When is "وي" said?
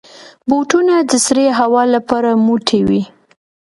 2.87-3.01